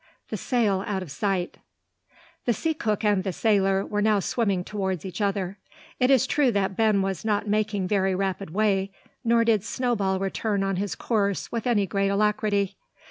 THE 0.29 0.37
SAIL 0.37 0.83
OUT 0.87 1.03
OF 1.03 1.11
SIGHT. 1.11 1.57
The 2.45 2.53
sea 2.53 2.73
cook 2.73 3.05
and 3.05 3.23
the 3.23 3.31
sailor 3.31 3.85
were 3.85 4.01
now 4.01 4.19
swimming 4.19 4.63
towards 4.63 5.05
each 5.05 5.21
other. 5.21 5.59
It 5.99 6.09
is 6.09 6.25
true 6.25 6.49
that 6.53 6.75
Ben 6.75 7.03
was 7.03 7.23
not 7.23 7.47
making 7.47 7.87
very 7.87 8.15
rapid 8.15 8.49
way, 8.49 8.89
nor 9.23 9.45
did 9.45 9.63
Snowball 9.63 10.17
return 10.17 10.63
on 10.63 10.77
his 10.77 10.95
course 10.95 11.51
with 11.51 11.67
any 11.67 11.85
great 11.85 12.09
alacrity. 12.09 12.77